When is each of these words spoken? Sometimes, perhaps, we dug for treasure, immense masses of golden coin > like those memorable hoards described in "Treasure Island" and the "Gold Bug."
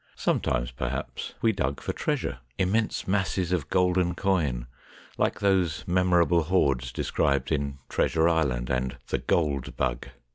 Sometimes, 0.15 0.71
perhaps, 0.71 1.35
we 1.43 1.51
dug 1.51 1.79
for 1.79 1.93
treasure, 1.93 2.39
immense 2.57 3.07
masses 3.07 3.51
of 3.51 3.69
golden 3.69 4.15
coin 4.15 4.65
> 4.91 5.17
like 5.19 5.39
those 5.41 5.87
memorable 5.87 6.41
hoards 6.41 6.91
described 6.91 7.51
in 7.51 7.77
"Treasure 7.87 8.27
Island" 8.27 8.71
and 8.71 8.97
the 9.09 9.19
"Gold 9.19 9.77
Bug." 9.77 10.07